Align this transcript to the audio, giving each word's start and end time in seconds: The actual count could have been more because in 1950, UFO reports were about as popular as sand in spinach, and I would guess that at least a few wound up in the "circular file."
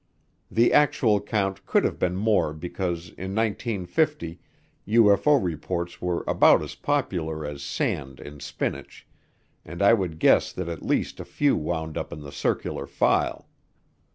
The 0.49 0.73
actual 0.73 1.21
count 1.21 1.63
could 1.67 1.83
have 1.83 1.99
been 1.99 2.15
more 2.15 2.53
because 2.55 3.09
in 3.09 3.35
1950, 3.35 4.39
UFO 4.87 5.39
reports 5.43 6.01
were 6.01 6.23
about 6.27 6.63
as 6.63 6.73
popular 6.73 7.45
as 7.45 7.61
sand 7.61 8.19
in 8.19 8.39
spinach, 8.39 9.05
and 9.63 9.79
I 9.79 9.93
would 9.93 10.17
guess 10.17 10.53
that 10.53 10.69
at 10.69 10.81
least 10.81 11.19
a 11.19 11.23
few 11.23 11.55
wound 11.55 11.99
up 11.99 12.11
in 12.11 12.21
the 12.21 12.31
"circular 12.31 12.87
file." 12.87 13.47